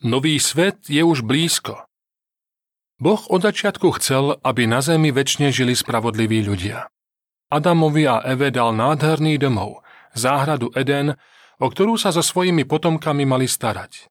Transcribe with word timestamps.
Nový 0.00 0.40
svet 0.40 0.88
je 0.88 1.04
už 1.04 1.20
blízko. 1.20 1.84
Boh 2.96 3.20
od 3.28 3.44
začiatku 3.44 4.00
chcel, 4.00 4.32
aby 4.40 4.64
na 4.64 4.80
zemi 4.80 5.12
väčšine 5.12 5.52
žili 5.52 5.76
spravodliví 5.76 6.40
ľudia. 6.40 6.88
Adamovi 7.52 8.08
a 8.08 8.24
Eve 8.24 8.48
dal 8.48 8.72
nádherný 8.72 9.36
domov, 9.36 9.84
záhradu 10.16 10.72
Eden, 10.72 11.20
o 11.60 11.66
ktorú 11.68 12.00
sa 12.00 12.16
so 12.16 12.24
svojimi 12.24 12.64
potomkami 12.64 13.28
mali 13.28 13.44
starať. 13.44 14.08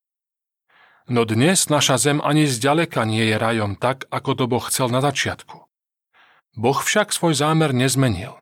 No 1.09 1.25
dnes 1.25 1.73
naša 1.73 1.97
zem 1.97 2.21
ani 2.21 2.45
zďaleka 2.45 3.01
nie 3.09 3.25
je 3.33 3.41
rajom 3.41 3.73
tak, 3.73 4.05
ako 4.13 4.29
to 4.37 4.45
Boh 4.45 4.61
chcel 4.69 4.93
na 4.93 5.01
začiatku. 5.01 5.57
Boh 6.53 6.77
však 6.77 7.09
svoj 7.09 7.33
zámer 7.33 7.73
nezmenil. 7.73 8.37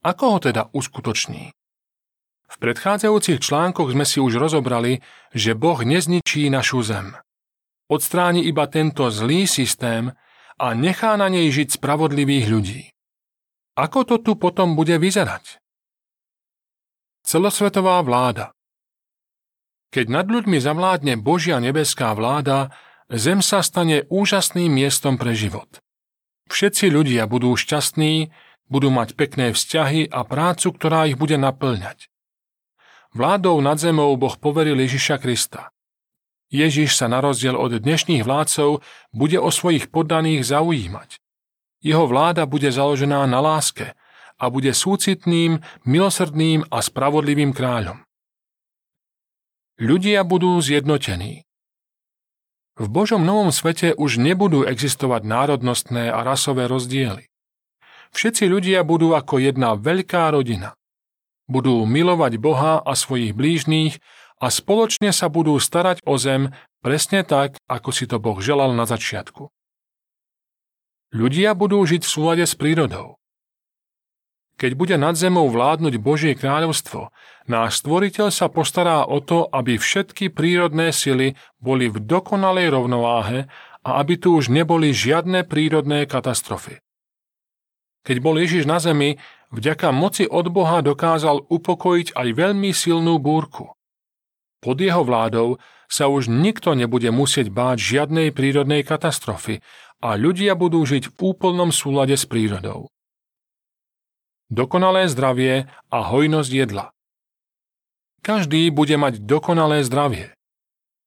Ako 0.00 0.36
ho 0.36 0.38
teda 0.40 0.72
uskutoční? 0.72 1.52
V 2.48 2.56
predchádzajúcich 2.60 3.40
článkoch 3.40 3.90
sme 3.92 4.04
si 4.06 4.20
už 4.20 4.36
rozobrali, 4.36 5.00
že 5.32 5.56
Boh 5.56 5.80
nezničí 5.80 6.46
našu 6.52 6.84
zem. 6.84 7.16
Odstráni 7.88 8.44
iba 8.44 8.64
tento 8.70 9.08
zlý 9.12 9.44
systém 9.44 10.12
a 10.56 10.66
nechá 10.72 11.16
na 11.18 11.28
nej 11.28 11.50
žiť 11.50 11.76
spravodlivých 11.76 12.46
ľudí. 12.48 12.82
Ako 13.74 14.06
to 14.06 14.22
tu 14.22 14.38
potom 14.38 14.78
bude 14.78 14.94
vyzerať? 14.96 15.58
Celosvetová 17.26 17.98
vláda 18.06 18.54
Keď 19.90 20.06
nad 20.12 20.26
ľuďmi 20.28 20.60
zavládne 20.60 21.18
Božia 21.18 21.58
nebeská 21.58 22.14
vláda, 22.14 22.70
zem 23.10 23.42
sa 23.42 23.64
stane 23.66 24.06
úžasným 24.12 24.70
miestom 24.70 25.18
pre 25.18 25.34
život. 25.34 25.68
Všetci 26.52 26.92
ľudia 26.92 27.26
budú 27.26 27.56
šťastní, 27.56 28.30
budú 28.68 28.88
mať 28.92 29.16
pekné 29.16 29.50
vzťahy 29.56 30.12
a 30.12 30.20
prácu, 30.22 30.70
ktorá 30.76 31.08
ich 31.08 31.18
bude 31.18 31.40
naplňať. 31.40 32.12
Vládou 33.14 33.62
nad 33.62 33.78
zemou 33.78 34.10
Boh 34.18 34.34
poveril 34.34 34.74
Ježiša 34.74 35.22
Krista. 35.22 35.70
Ježiš 36.50 36.98
sa 36.98 37.06
na 37.06 37.22
rozdiel 37.22 37.54
od 37.54 37.70
dnešných 37.70 38.26
vládcov 38.26 38.82
bude 39.14 39.38
o 39.38 39.54
svojich 39.54 39.86
poddaných 39.86 40.42
zaujímať. 40.42 41.22
Jeho 41.78 42.10
vláda 42.10 42.42
bude 42.42 42.74
založená 42.74 43.22
na 43.30 43.38
láske 43.38 43.94
a 44.34 44.50
bude 44.50 44.74
súcitným, 44.74 45.62
milosrdným 45.86 46.66
a 46.74 46.82
spravodlivým 46.82 47.54
kráľom. 47.54 48.02
Ľudia 49.78 50.26
budú 50.26 50.58
zjednotení. 50.58 51.46
V 52.74 52.86
Božom 52.90 53.22
novom 53.22 53.54
svete 53.54 53.94
už 53.94 54.18
nebudú 54.18 54.66
existovať 54.66 55.22
národnostné 55.22 56.10
a 56.10 56.26
rasové 56.26 56.66
rozdiely. 56.66 57.30
Všetci 58.10 58.50
ľudia 58.50 58.82
budú 58.82 59.14
ako 59.14 59.38
jedna 59.38 59.78
veľká 59.78 60.34
rodina. 60.34 60.74
Budú 61.44 61.84
milovať 61.84 62.40
Boha 62.40 62.80
a 62.80 62.92
svojich 62.96 63.36
blížných 63.36 64.00
a 64.40 64.48
spoločne 64.48 65.12
sa 65.12 65.28
budú 65.28 65.56
starať 65.60 66.00
o 66.08 66.16
zem 66.16 66.52
presne 66.80 67.24
tak, 67.24 67.60
ako 67.68 67.90
si 67.92 68.04
to 68.08 68.16
Boh 68.20 68.40
želal 68.40 68.72
na 68.72 68.84
začiatku. 68.88 69.52
Ľudia 71.14 71.54
budú 71.54 71.80
žiť 71.84 72.02
v 72.02 72.10
súlade 72.10 72.44
s 72.44 72.58
prírodou. 72.58 73.22
Keď 74.54 74.72
bude 74.78 74.94
nad 74.94 75.18
zemou 75.18 75.50
vládnuť 75.50 75.98
Božie 75.98 76.38
kráľovstvo, 76.38 77.10
náš 77.50 77.82
stvoriteľ 77.82 78.30
sa 78.30 78.46
postará 78.46 79.02
o 79.02 79.18
to, 79.18 79.50
aby 79.50 79.82
všetky 79.82 80.30
prírodné 80.30 80.94
sily 80.94 81.34
boli 81.58 81.90
v 81.90 81.98
dokonalej 81.98 82.70
rovnováhe 82.70 83.50
a 83.82 83.90
aby 83.98 84.14
tu 84.14 84.38
už 84.38 84.54
neboli 84.54 84.94
žiadne 84.94 85.42
prírodné 85.42 86.06
katastrofy. 86.06 86.83
Keď 88.04 88.16
bol 88.20 88.36
Ježiš 88.36 88.68
na 88.68 88.76
zemi, 88.76 89.16
vďaka 89.48 89.88
moci 89.90 90.28
od 90.28 90.52
Boha 90.52 90.84
dokázal 90.84 91.48
upokojiť 91.48 92.12
aj 92.12 92.28
veľmi 92.36 92.70
silnú 92.70 93.16
búrku. 93.16 93.72
Pod 94.60 94.76
jeho 94.80 95.00
vládou 95.04 95.60
sa 95.88 96.08
už 96.08 96.28
nikto 96.28 96.76
nebude 96.76 97.08
musieť 97.08 97.48
báť 97.48 97.80
žiadnej 97.80 98.32
prírodnej 98.32 98.84
katastrofy 98.84 99.64
a 100.04 100.20
ľudia 100.20 100.52
budú 100.52 100.84
žiť 100.84 101.12
v 101.12 101.16
úplnom 101.20 101.72
súlade 101.72 102.16
s 102.16 102.28
prírodou. 102.28 102.92
Dokonalé 104.52 105.08
zdravie 105.08 105.68
a 105.88 105.98
hojnosť 106.04 106.50
jedla 106.52 106.94
Každý 108.24 108.72
bude 108.72 108.96
mať 108.96 109.20
dokonalé 109.20 109.84
zdravie. 109.84 110.32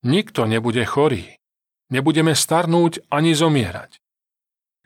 Nikto 0.06 0.46
nebude 0.46 0.86
chorý. 0.86 1.42
Nebudeme 1.90 2.38
starnúť 2.38 3.10
ani 3.10 3.34
zomierať. 3.34 3.98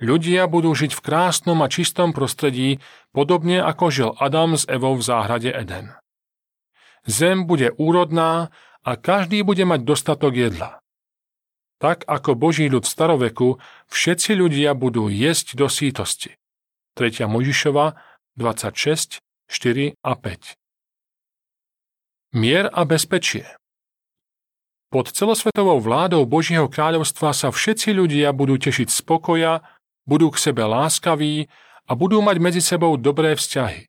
Ľudia 0.01 0.49
budú 0.49 0.73
žiť 0.73 0.97
v 0.97 1.01
krásnom 1.05 1.61
a 1.61 1.69
čistom 1.69 2.09
prostredí, 2.09 2.81
podobne 3.13 3.61
ako 3.61 3.85
žil 3.93 4.09
Adam 4.17 4.57
s 4.57 4.65
Evou 4.65 4.97
v 4.97 5.05
záhrade 5.05 5.53
Eden. 5.53 5.93
Zem 7.05 7.45
bude 7.45 7.69
úrodná 7.77 8.49
a 8.81 8.97
každý 8.97 9.45
bude 9.45 9.61
mať 9.61 9.85
dostatok 9.85 10.33
jedla. 10.33 10.81
Tak 11.77 12.05
ako 12.09 12.33
Boží 12.33 12.65
ľud 12.65 12.85
staroveku, 12.85 13.61
všetci 13.93 14.37
ľudia 14.37 14.73
budú 14.73 15.05
jesť 15.05 15.53
do 15.53 15.69
sítosti. 15.69 16.33
3. 16.97 17.29
Možišova 17.29 17.93
26, 18.41 19.21
4 19.49 19.93
a 20.01 20.13
5 20.17 20.57
Mier 22.33 22.69
a 22.73 22.81
bezpečie 22.89 23.45
Pod 24.89 25.13
celosvetovou 25.13 25.77
vládou 25.77 26.25
Božieho 26.25 26.69
kráľovstva 26.69 27.37
sa 27.37 27.53
všetci 27.53 27.95
ľudia 27.95 28.33
budú 28.35 28.59
tešiť 28.59 28.87
spokoja, 28.91 29.61
budú 30.11 30.27
k 30.35 30.51
sebe 30.51 30.67
láskaví 30.67 31.47
a 31.87 31.91
budú 31.95 32.19
mať 32.19 32.37
medzi 32.43 32.59
sebou 32.59 32.99
dobré 32.99 33.39
vzťahy. 33.39 33.87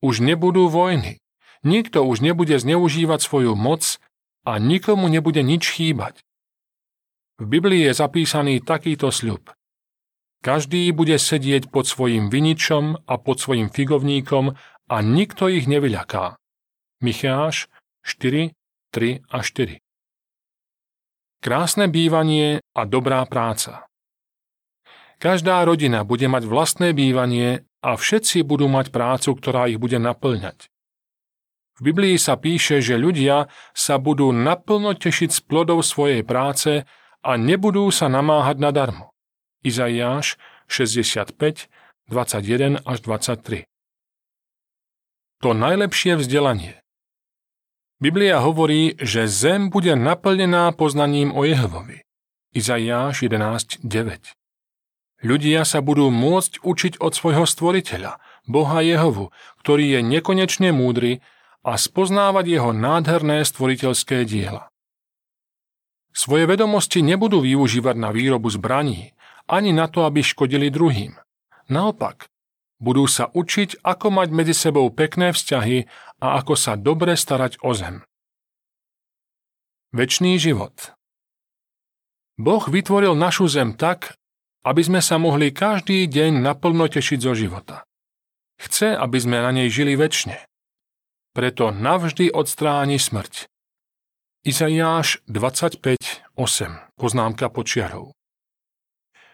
Už 0.00 0.24
nebudú 0.24 0.72
vojny, 0.72 1.20
nikto 1.60 2.00
už 2.08 2.24
nebude 2.24 2.56
zneužívať 2.56 3.20
svoju 3.20 3.52
moc 3.52 4.00
a 4.48 4.56
nikomu 4.56 5.12
nebude 5.12 5.44
nič 5.44 5.68
chýbať. 5.68 6.24
V 7.36 7.44
Biblii 7.44 7.84
je 7.84 7.92
zapísaný 7.92 8.64
takýto 8.64 9.12
sľub. 9.12 9.52
Každý 10.42 10.90
bude 10.90 11.20
sedieť 11.20 11.70
pod 11.70 11.86
svojim 11.86 12.26
viničom 12.32 13.04
a 13.06 13.14
pod 13.20 13.38
svojim 13.38 13.70
figovníkom 13.70 14.58
a 14.90 14.96
nikto 14.98 15.46
ich 15.46 15.70
nevyľaká. 15.70 16.34
Micháš 16.98 17.70
4, 18.02 18.50
3 18.90 19.22
a 19.30 19.38
4 19.38 19.78
Krásne 21.42 21.86
bývanie 21.86 22.62
a 22.74 22.82
dobrá 22.86 23.22
práca. 23.26 23.91
Každá 25.22 25.62
rodina 25.62 26.02
bude 26.02 26.26
mať 26.26 26.50
vlastné 26.50 26.90
bývanie 26.90 27.62
a 27.78 27.94
všetci 27.94 28.42
budú 28.42 28.66
mať 28.66 28.90
prácu, 28.90 29.38
ktorá 29.38 29.70
ich 29.70 29.78
bude 29.78 30.02
naplňať. 30.02 30.66
V 31.78 31.94
Biblii 31.94 32.18
sa 32.18 32.34
píše, 32.34 32.82
že 32.82 32.98
ľudia 32.98 33.46
sa 33.70 34.02
budú 34.02 34.34
naplno 34.34 34.98
tešiť 34.98 35.30
z 35.30 35.40
plodov 35.46 35.86
svojej 35.86 36.26
práce 36.26 36.82
a 37.22 37.30
nebudú 37.38 37.86
sa 37.94 38.10
namáhať 38.10 38.58
nadarmo. 38.58 39.14
Izaiáš 39.62 40.42
65, 40.66 41.70
21 42.10 42.82
až 42.82 42.98
23 43.06 43.62
To 45.38 45.54
najlepšie 45.54 46.18
vzdelanie 46.18 46.82
Biblia 48.02 48.42
hovorí, 48.42 48.98
že 48.98 49.30
zem 49.30 49.70
bude 49.70 49.94
naplnená 49.94 50.74
poznaním 50.74 51.30
o 51.30 51.46
Jehovovi. 51.46 52.02
Izaiáš 52.50 53.22
11, 53.22 53.86
9 53.86 54.41
Ľudia 55.22 55.62
sa 55.62 55.78
budú 55.78 56.10
môcť 56.10 56.66
učiť 56.66 56.92
od 56.98 57.14
svojho 57.14 57.46
stvoriteľa, 57.46 58.18
Boha 58.50 58.82
Jehovu, 58.82 59.30
ktorý 59.62 59.98
je 59.98 60.00
nekonečne 60.02 60.74
múdry 60.74 61.22
a 61.62 61.78
spoznávať 61.78 62.58
jeho 62.58 62.74
nádherné 62.74 63.46
stvoriteľské 63.46 64.26
diela. 64.26 64.66
Svoje 66.10 66.44
vedomosti 66.44 67.00
nebudú 67.00 67.40
využívať 67.40 67.96
na 67.96 68.10
výrobu 68.10 68.50
zbraní, 68.50 69.14
ani 69.46 69.70
na 69.70 69.86
to, 69.86 70.02
aby 70.04 70.26
škodili 70.26 70.68
druhým. 70.74 71.16
Naopak, 71.70 72.26
budú 72.82 73.06
sa 73.06 73.30
učiť, 73.30 73.80
ako 73.86 74.10
mať 74.10 74.28
medzi 74.34 74.54
sebou 74.58 74.90
pekné 74.90 75.30
vzťahy 75.30 75.86
a 76.18 76.26
ako 76.42 76.58
sa 76.58 76.74
dobre 76.74 77.14
starať 77.14 77.62
o 77.62 77.70
zem. 77.72 78.02
Večný 79.94 80.34
život 80.42 80.98
Boh 82.42 82.64
vytvoril 82.66 83.14
našu 83.14 83.46
zem 83.46 83.78
tak, 83.78 84.18
aby 84.62 84.82
sme 84.82 85.00
sa 85.02 85.18
mohli 85.18 85.50
každý 85.50 86.06
deň 86.06 86.38
naplno 86.38 86.86
tešiť 86.86 87.18
zo 87.18 87.34
života. 87.34 87.82
Chce, 88.62 88.94
aby 88.94 89.18
sme 89.18 89.42
na 89.42 89.50
nej 89.50 89.66
žili 89.66 89.98
väčšine. 89.98 90.38
Preto 91.34 91.74
navždy 91.74 92.30
odstráni 92.30 93.02
smrť. 93.02 93.50
Izaiáš 94.46 95.22
25.8. 95.30 96.34
Poznámka 96.98 97.46
počiarov. 97.50 98.14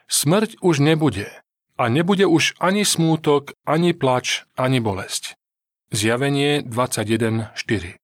Smrť 0.08 0.60
už 0.64 0.80
nebude 0.80 1.28
a 1.76 1.84
nebude 1.92 2.24
už 2.24 2.56
ani 2.60 2.88
smútok, 2.88 3.52
ani 3.68 3.92
plač, 3.92 4.48
ani 4.56 4.80
bolesť. 4.80 5.36
Zjavenie 5.92 6.64
21.4 6.64 7.96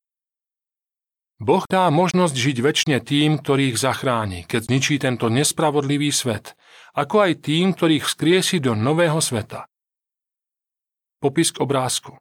Boh 1.45 1.65
dá 1.69 1.91
možnosť 1.93 2.35
žiť 2.37 2.57
väčšine 2.65 2.99
tým, 3.05 3.37
ktorých 3.43 3.77
zachráni, 3.77 4.49
keď 4.49 4.73
zničí 4.73 4.97
tento 4.97 5.29
nespravodlivý 5.29 6.09
svet, 6.09 6.57
ako 6.95 7.17
aj 7.27 7.33
tým, 7.43 7.75
ktorých 7.75 8.07
vzkriesi 8.07 8.63
do 8.63 8.79
nového 8.79 9.19
sveta. 9.19 9.67
Popis 11.19 11.51
k 11.51 11.59
obrázku 11.59 12.15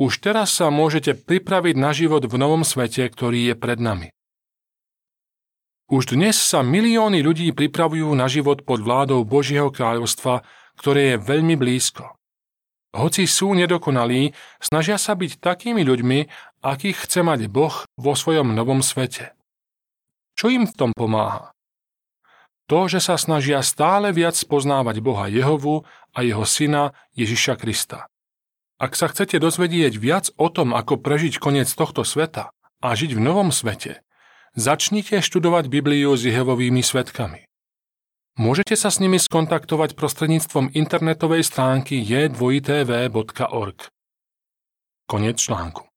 Už 0.00 0.24
teraz 0.24 0.56
sa 0.56 0.72
môžete 0.72 1.12
pripraviť 1.12 1.76
na 1.76 1.92
život 1.92 2.24
v 2.24 2.34
novom 2.40 2.64
svete, 2.64 3.04
ktorý 3.04 3.52
je 3.52 3.54
pred 3.54 3.76
nami. 3.76 4.08
Už 5.92 6.16
dnes 6.16 6.40
sa 6.40 6.64
milióny 6.64 7.20
ľudí 7.20 7.52
pripravujú 7.52 8.08
na 8.16 8.24
život 8.24 8.64
pod 8.64 8.80
vládou 8.80 9.28
Božieho 9.28 9.68
kráľovstva, 9.68 10.40
ktoré 10.80 11.14
je 11.14 11.16
veľmi 11.20 11.52
blízko. 11.52 12.16
Hoci 12.96 13.28
sú 13.28 13.52
nedokonalí, 13.52 14.32
snažia 14.56 14.96
sa 14.96 15.12
byť 15.12 15.40
takými 15.40 15.84
ľuďmi, 15.84 16.18
akých 16.64 17.04
chce 17.04 17.20
mať 17.20 17.52
Boh 17.52 17.84
vo 18.00 18.12
svojom 18.16 18.56
novom 18.56 18.80
svete. 18.80 19.36
Čo 20.32 20.48
im 20.48 20.64
v 20.64 20.76
tom 20.76 20.90
pomáha? 20.96 21.51
To, 22.72 22.88
že 22.88 23.04
sa 23.04 23.20
snažia 23.20 23.60
stále 23.60 24.16
viac 24.16 24.32
poznávať 24.48 25.04
Boha 25.04 25.28
Jehovu 25.28 25.84
a 26.16 26.24
jeho 26.24 26.48
syna 26.48 26.96
Ježiša 27.12 27.60
Krista. 27.60 28.08
Ak 28.80 28.96
sa 28.96 29.12
chcete 29.12 29.36
dozvedieť 29.36 30.00
viac 30.00 30.32
o 30.40 30.48
tom, 30.48 30.72
ako 30.72 30.96
prežiť 30.96 31.36
koniec 31.36 31.68
tohto 31.68 32.00
sveta 32.00 32.48
a 32.80 32.88
žiť 32.96 33.12
v 33.12 33.20
novom 33.20 33.52
svete, 33.52 34.00
začnite 34.56 35.20
študovať 35.20 35.68
Bibliu 35.68 36.16
s 36.16 36.24
Jehovovými 36.24 36.80
svetkami. 36.80 37.44
Môžete 38.40 38.72
sa 38.72 38.88
s 38.88 39.04
nimi 39.04 39.20
skontaktovať 39.20 39.92
prostredníctvom 39.92 40.72
internetovej 40.72 41.44
stránky 41.44 42.00
j2tv.org. 42.00 43.78
Konec 45.12 45.36
článku. 45.36 45.91